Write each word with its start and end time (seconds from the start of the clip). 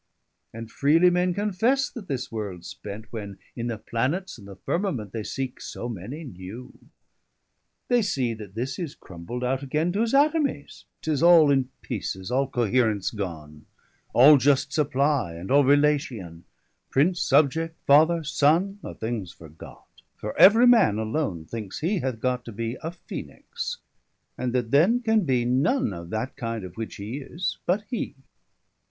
And 0.51 0.71
freely 0.71 1.11
men 1.11 1.35
confesse 1.35 1.87
that 1.91 2.07
this 2.07 2.31
world's 2.31 2.67
spent, 2.69 3.13
When 3.13 3.37
in 3.55 3.67
the 3.67 3.77
Planets, 3.77 4.39
and 4.39 4.47
the 4.47 4.55
Firmament 4.55 5.11
210 5.13 5.19
They 5.19 5.23
seeke 5.23 5.61
so 5.61 5.87
many 5.87 6.23
new; 6.23 6.73
they 7.87 8.01
see 8.01 8.33
that 8.33 8.55
this 8.55 8.79
Is 8.79 8.95
crumbled 8.95 9.43
out 9.43 9.61
againe 9.61 9.91
to 9.91 10.01
his 10.01 10.15
Atomies. 10.15 10.85
'Tis 11.03 11.21
all 11.21 11.51
in 11.51 11.69
peeces, 11.83 12.31
all 12.31 12.47
cohaerence 12.49 13.11
gone; 13.11 13.67
All 14.11 14.37
just 14.37 14.73
supply, 14.73 15.35
and 15.35 15.51
all 15.51 15.63
Relation: 15.63 16.45
Prince, 16.89 17.21
Subject, 17.21 17.77
Father, 17.85 18.23
Sonne, 18.23 18.79
are 18.83 18.95
things 18.95 19.31
forgot, 19.31 19.85
215 20.19 20.19
For 20.19 20.39
every 20.39 20.65
man 20.65 20.97
alone 20.97 21.45
thinkes 21.45 21.81
he 21.81 21.99
hath 21.99 22.19
got 22.19 22.43
To 22.45 22.51
be 22.51 22.73
a 22.81 22.89
Phœnix, 22.89 23.77
and 24.35 24.51
that 24.53 24.71
then 24.71 25.01
can 25.01 25.25
bee 25.25 25.45
None 25.45 25.93
of 25.93 26.09
that 26.09 26.35
kinde, 26.37 26.65
of 26.65 26.73
which 26.75 26.95
he 26.95 27.19
is, 27.19 27.59
but 27.67 27.83
hee. 27.91 28.15